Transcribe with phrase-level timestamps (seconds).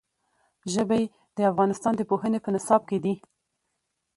[0.73, 1.01] ژبې
[1.35, 3.13] د افغانستان د پوهنې په نصاب کې دي.